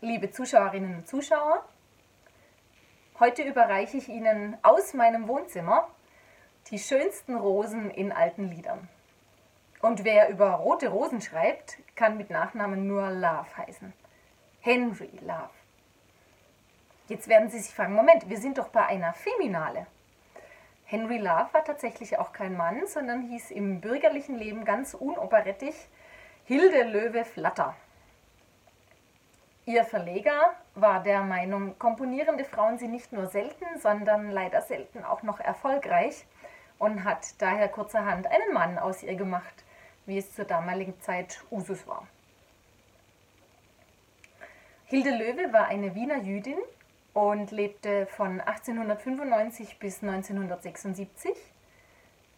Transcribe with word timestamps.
liebe 0.00 0.30
Zuschauerinnen 0.30 0.96
und 0.96 1.08
Zuschauer. 1.08 1.64
Heute 3.18 3.42
überreiche 3.42 3.96
ich 3.96 4.08
Ihnen 4.08 4.56
aus 4.62 4.94
meinem 4.94 5.26
Wohnzimmer 5.26 5.88
die 6.70 6.78
schönsten 6.78 7.34
Rosen 7.34 7.90
in 7.90 8.12
alten 8.12 8.48
Liedern. 8.48 8.88
Und 9.80 10.04
wer 10.04 10.28
über 10.28 10.50
rote 10.50 10.88
Rosen 10.88 11.20
schreibt, 11.20 11.78
kann 11.96 12.16
mit 12.16 12.30
Nachnamen 12.30 12.86
nur 12.86 13.10
Love 13.10 13.56
heißen. 13.56 13.92
Henry 14.60 15.10
Love. 15.20 15.50
Jetzt 17.08 17.28
werden 17.28 17.48
Sie 17.48 17.58
sich 17.58 17.74
fragen, 17.74 17.94
Moment, 17.94 18.28
wir 18.28 18.38
sind 18.38 18.58
doch 18.58 18.68
bei 18.68 18.86
einer 18.86 19.14
Feminale. 19.14 19.86
Henry 20.84 21.18
Love 21.18 21.48
war 21.52 21.64
tatsächlich 21.64 22.18
auch 22.18 22.32
kein 22.32 22.56
Mann, 22.56 22.86
sondern 22.86 23.22
hieß 23.22 23.50
im 23.50 23.80
bürgerlichen 23.80 24.36
Leben 24.36 24.64
ganz 24.64 24.94
unoperettig 24.94 25.74
Hilde 26.44 26.84
Löwe 26.84 27.24
Flatter. 27.24 27.74
Ihr 29.68 29.84
Verleger 29.84 30.54
war 30.76 31.02
der 31.02 31.22
Meinung, 31.24 31.78
komponierende 31.78 32.46
Frauen 32.46 32.78
sind 32.78 32.90
nicht 32.90 33.12
nur 33.12 33.26
selten, 33.26 33.66
sondern 33.78 34.30
leider 34.30 34.62
selten 34.62 35.04
auch 35.04 35.22
noch 35.22 35.40
erfolgreich 35.40 36.24
und 36.78 37.04
hat 37.04 37.34
daher 37.36 37.68
kurzerhand 37.68 38.26
einen 38.28 38.54
Mann 38.54 38.78
aus 38.78 39.02
ihr 39.02 39.14
gemacht, 39.14 39.66
wie 40.06 40.16
es 40.16 40.34
zur 40.34 40.46
damaligen 40.46 40.98
Zeit 41.02 41.44
Usus 41.50 41.86
war. 41.86 42.06
Hilde 44.86 45.10
Löwe 45.10 45.52
war 45.52 45.66
eine 45.66 45.94
Wiener 45.94 46.22
Jüdin 46.22 46.56
und 47.12 47.50
lebte 47.50 48.06
von 48.06 48.40
1895 48.40 49.78
bis 49.78 50.02
1976. 50.02 51.30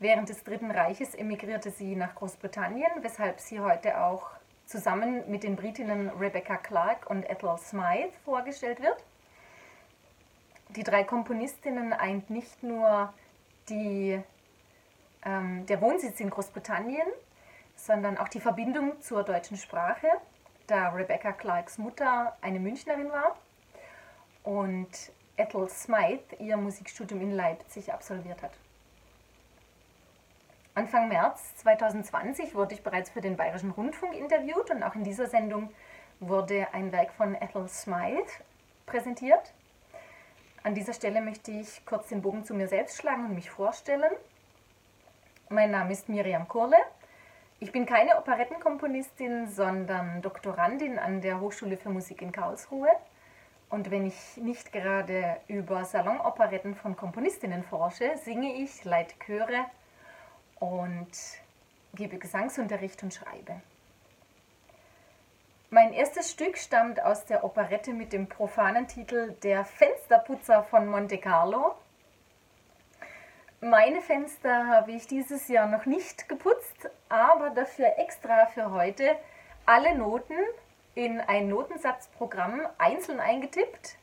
Während 0.01 0.31
des 0.31 0.43
Dritten 0.43 0.73
Reiches 0.73 1.15
emigrierte 1.15 1.71
sie 1.71 1.95
nach 1.95 2.17
Großbritannien, 2.17 2.91
weshalb 3.03 3.39
sie 3.39 3.61
heute 3.61 4.01
auch 4.01 4.40
zusammen 4.71 5.29
mit 5.29 5.43
den 5.43 5.57
Britinnen 5.57 6.11
Rebecca 6.11 6.57
Clark 6.57 7.11
und 7.11 7.29
Ethel 7.29 7.59
Smythe 7.59 8.13
vorgestellt 8.25 8.81
wird. 8.81 9.05
Die 10.69 10.85
drei 10.85 11.03
Komponistinnen 11.03 11.93
eint 11.93 12.31
nicht 12.31 12.63
nur 12.63 13.13
die, 13.69 14.23
ähm, 15.25 15.67
der 15.67 15.81
Wohnsitz 15.81 16.21
in 16.21 16.31
Großbritannien, 16.31 17.07
sondern 17.75 18.17
auch 18.17 18.29
die 18.29 18.41
Verbindung 18.41 19.01
zur 19.01 19.25
deutschen 19.25 19.57
Sprache, 19.57 20.07
da 20.69 20.91
Rebecca 20.91 21.33
Clarks 21.33 21.79
Mutter 21.79 22.37
eine 22.41 22.61
Münchnerin 22.61 23.11
war 23.11 23.37
und 24.45 24.89
Ethel 25.37 25.69
Smythe 25.69 26.37
ihr 26.39 26.57
Musikstudium 26.57 27.21
in 27.23 27.33
Leipzig 27.33 27.93
absolviert 27.93 28.41
hat. 28.43 28.53
Anfang 30.81 31.09
März 31.09 31.57
2020 31.57 32.55
wurde 32.55 32.73
ich 32.73 32.83
bereits 32.83 33.11
für 33.11 33.21
den 33.21 33.37
Bayerischen 33.37 33.71
Rundfunk 33.71 34.15
interviewt 34.15 34.71
und 34.71 34.83
auch 34.83 34.95
in 34.95 35.05
dieser 35.05 35.27
Sendung 35.27 35.69
wurde 36.21 36.69
ein 36.73 36.91
Werk 36.91 37.13
von 37.13 37.35
Ethel 37.35 37.69
Smythe 37.69 38.33
präsentiert. 38.87 39.53
An 40.63 40.75
dieser 40.75 40.95
Stelle 40.95 41.21
möchte 41.21 41.51
ich 41.51 41.85
kurz 41.85 42.09
den 42.09 42.23
Bogen 42.23 42.45
zu 42.45 42.55
mir 42.55 42.67
selbst 42.67 42.97
schlagen 42.97 43.27
und 43.27 43.35
mich 43.35 43.51
vorstellen. 43.51 44.11
Mein 45.51 45.71
Name 45.71 45.93
ist 45.93 46.09
Miriam 46.09 46.49
Kurle. 46.49 46.79
Ich 47.59 47.73
bin 47.73 47.85
keine 47.85 48.17
Operettenkomponistin, 48.17 49.49
sondern 49.49 50.23
Doktorandin 50.23 50.99
an 50.99 51.21
der 51.21 51.41
Hochschule 51.41 51.77
für 51.77 51.91
Musik 51.91 52.23
in 52.23 52.33
Karlsruhe. 52.33 52.89
Und 53.69 53.91
wenn 53.91 54.07
ich 54.07 54.39
nicht 54.39 54.73
gerade 54.73 55.37
über 55.47 55.85
Salonoperetten 55.85 56.75
von 56.75 56.97
Komponistinnen 56.97 57.65
forsche, 57.65 58.17
singe 58.17 58.55
ich, 58.55 58.83
leite 58.85 59.15
Chöre 59.19 59.67
und 60.61 61.11
gebe 61.95 62.19
Gesangsunterricht 62.19 63.03
und 63.03 63.13
schreibe. 63.13 63.61
Mein 65.71 65.93
erstes 65.93 66.31
Stück 66.31 66.59
stammt 66.59 67.01
aus 67.01 67.27
der 67.27 67.45
Operette 67.45 67.93
mit 67.93 68.13
dem 68.13 68.29
profanen 68.29 68.87
Titel 68.87 69.37
Der 69.43 69.65
Fensterputzer 69.65 70.65
von 70.65 70.89
Monte 70.89 71.19
Carlo. 71.19 71.75
Meine 73.61 74.01
Fenster 74.01 74.67
habe 74.67 74.93
ich 74.93 75.07
dieses 75.07 75.49
Jahr 75.49 75.67
noch 75.67 75.87
nicht 75.87 76.29
geputzt, 76.29 76.89
aber 77.09 77.51
dafür 77.51 77.99
extra 77.99 78.47
für 78.47 78.71
heute 78.71 79.17
alle 79.67 79.95
Noten 79.97 80.35
in 80.95 81.21
ein 81.21 81.49
Notensatzprogramm 81.49 82.63
einzeln 82.79 83.21
eingetippt. 83.21 83.97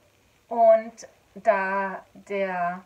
Und 0.47 1.07
da 1.35 2.05
der 2.13 2.83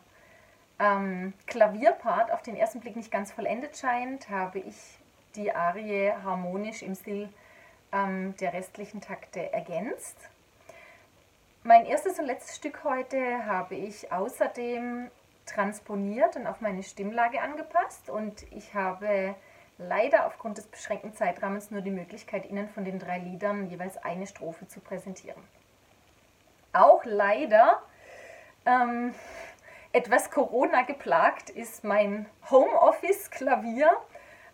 ähm, 0.82 1.32
Klavierpart 1.46 2.32
auf 2.32 2.42
den 2.42 2.56
ersten 2.56 2.80
Blick 2.80 2.96
nicht 2.96 3.10
ganz 3.10 3.30
vollendet 3.30 3.76
scheint, 3.76 4.28
habe 4.28 4.58
ich 4.58 4.76
die 5.36 5.54
Arie 5.54 6.12
harmonisch 6.24 6.82
im 6.82 6.94
Stil 6.94 7.28
ähm, 7.92 8.34
der 8.38 8.52
restlichen 8.52 9.00
Takte 9.00 9.52
ergänzt. 9.52 10.16
Mein 11.62 11.86
erstes 11.86 12.18
und 12.18 12.26
letztes 12.26 12.56
Stück 12.56 12.82
heute 12.82 13.46
habe 13.46 13.76
ich 13.76 14.10
außerdem 14.10 15.10
transponiert 15.46 16.34
und 16.36 16.46
auf 16.46 16.60
meine 16.60 16.82
Stimmlage 16.82 17.40
angepasst 17.40 18.10
und 18.10 18.42
ich 18.52 18.74
habe 18.74 19.36
leider 19.78 20.26
aufgrund 20.26 20.58
des 20.58 20.66
beschränkten 20.66 21.14
Zeitrahmens 21.14 21.70
nur 21.70 21.82
die 21.82 21.90
Möglichkeit, 21.90 22.48
Ihnen 22.50 22.68
von 22.68 22.84
den 22.84 22.98
drei 22.98 23.18
Liedern 23.18 23.68
jeweils 23.70 23.96
eine 23.98 24.26
Strophe 24.26 24.66
zu 24.66 24.80
präsentieren. 24.80 25.42
Auch 26.72 27.04
leider 27.04 27.82
ähm, 28.66 29.14
etwas 29.92 30.30
Corona 30.30 30.82
geplagt 30.82 31.50
ist 31.50 31.84
mein 31.84 32.26
Homeoffice-Klavier, 32.50 33.90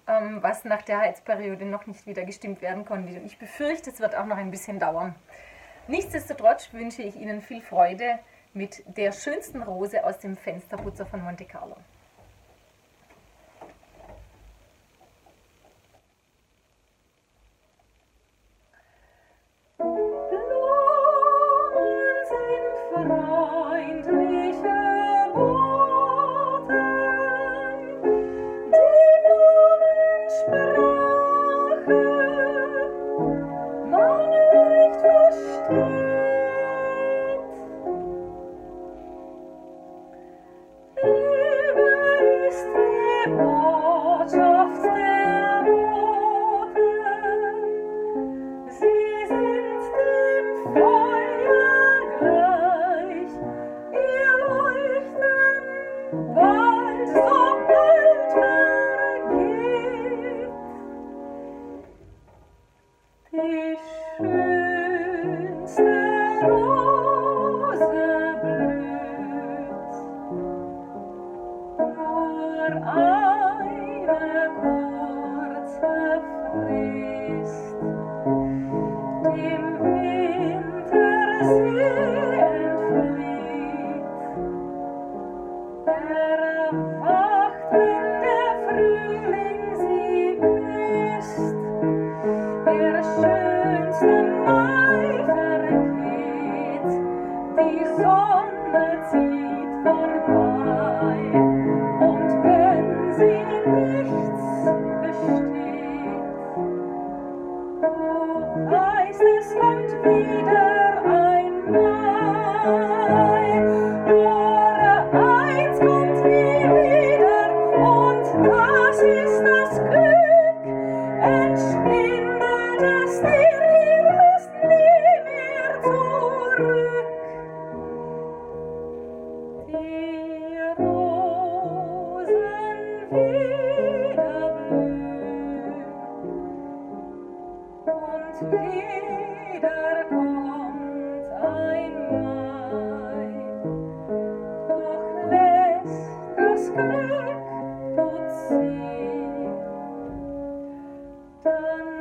ähm, 0.08 0.42
was 0.42 0.64
nach 0.64 0.82
der 0.82 0.98
Heizperiode 1.00 1.64
noch 1.64 1.86
nicht 1.86 2.06
wieder 2.06 2.24
gestimmt 2.24 2.60
werden 2.60 2.84
konnte. 2.84 3.12
Und 3.12 3.24
ich 3.24 3.38
befürchte, 3.38 3.90
es 3.90 4.00
wird 4.00 4.16
auch 4.16 4.26
noch 4.26 4.36
ein 4.36 4.50
bisschen 4.50 4.80
dauern. 4.80 5.14
Nichtsdestotrotz 5.86 6.72
wünsche 6.72 7.02
ich 7.02 7.16
Ihnen 7.16 7.40
viel 7.40 7.62
Freude 7.62 8.18
mit 8.52 8.82
der 8.96 9.12
schönsten 9.12 9.62
Rose 9.62 10.04
aus 10.04 10.18
dem 10.18 10.36
Fensterputzer 10.36 11.06
von 11.06 11.22
Monte 11.22 11.44
Carlo. 11.44 11.76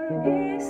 Mein 0.10 0.62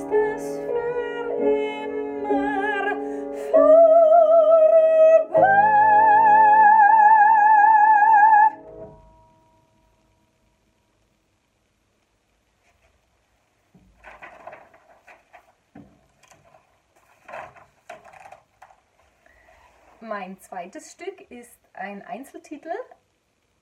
zweites 20.39 20.93
Stück 20.93 21.29
ist 21.29 21.59
ein 21.73 22.01
Einzeltitel, 22.01 22.71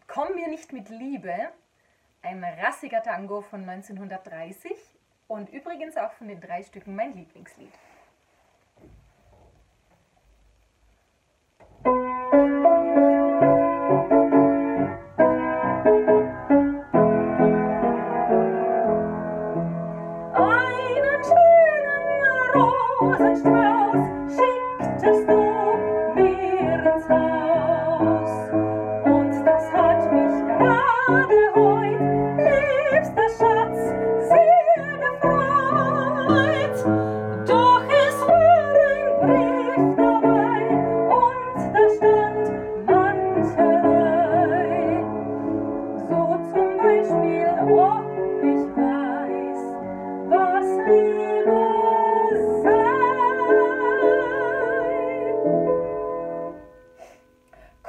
Komm 0.08 0.36
mir 0.36 0.48
nicht 0.48 0.72
mit 0.72 0.88
Liebe, 0.88 1.52
ein 2.22 2.46
rassiger 2.46 3.04
Tango 3.04 3.42
von 3.42 3.68
1930 3.68 4.95
und 5.28 5.50
übrigens 5.50 5.98
auch 5.98 6.12
von 6.14 6.28
den 6.28 6.40
drei 6.40 6.64
Stücken 6.64 6.96
mein 6.96 7.14
Lieblingslied. 7.14 7.72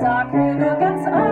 Sag 0.00 0.32
mir 0.32 0.54
nur 0.54 0.74
ganz 0.76 1.06
einfach. 1.06 1.25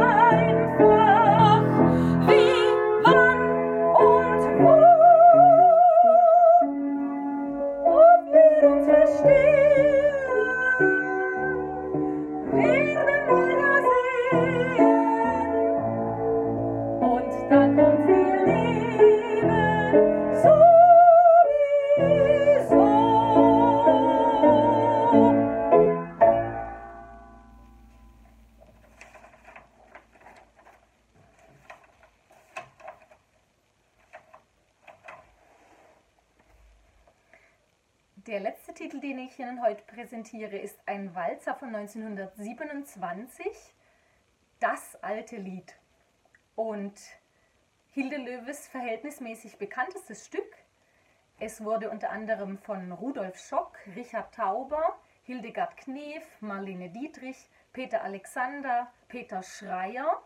Ich 39.34 39.40
Ihnen 39.40 39.62
heute 39.62 39.82
präsentiere, 39.82 40.56
ist 40.56 40.78
ein 40.86 41.12
Walzer 41.16 41.56
von 41.56 41.74
1927, 41.74 43.74
Das 44.60 44.96
alte 45.02 45.36
Lied. 45.36 45.74
Und 46.54 46.94
Hilde 47.90 48.16
Löwes 48.16 48.68
verhältnismäßig 48.68 49.58
bekanntestes 49.58 50.26
Stück. 50.26 50.56
Es 51.40 51.64
wurde 51.64 51.90
unter 51.90 52.10
anderem 52.10 52.58
von 52.58 52.92
Rudolf 52.92 53.36
Schock, 53.36 53.76
Richard 53.96 54.32
Tauber, 54.36 55.00
Hildegard 55.24 55.76
Knef, 55.78 56.22
Marlene 56.40 56.90
Dietrich, 56.90 57.48
Peter 57.72 58.04
Alexander, 58.04 58.92
Peter 59.08 59.42
Schreier 59.42 60.22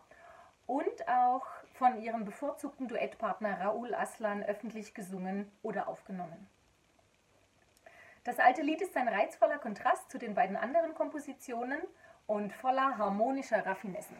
und 0.67 1.07
auch 1.07 1.47
von 1.73 1.99
ihrem 1.99 2.25
bevorzugten 2.25 2.87
Duettpartner 2.87 3.59
Raoul 3.59 3.95
Aslan 3.95 4.43
öffentlich 4.43 4.93
gesungen 4.93 5.51
oder 5.63 5.87
aufgenommen. 5.87 6.47
Das 8.29 8.37
alte 8.37 8.61
Lied 8.61 8.79
ist 8.79 8.95
ein 8.95 9.07
reizvoller 9.07 9.57
Kontrast 9.57 10.11
zu 10.11 10.19
den 10.19 10.35
beiden 10.35 10.55
anderen 10.55 10.93
Kompositionen 10.93 11.81
und 12.27 12.53
voller 12.53 12.95
harmonischer 12.95 13.65
Raffinessen. 13.65 14.15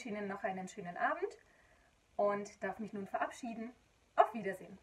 Wünsche 0.00 0.08
Ihnen 0.16 0.28
noch 0.28 0.42
einen 0.44 0.66
schönen 0.66 0.96
Abend 0.96 1.36
und 2.16 2.62
darf 2.62 2.78
mich 2.78 2.94
nun 2.94 3.06
verabschieden. 3.06 3.72
Auf 4.16 4.32
Wiedersehen. 4.32 4.78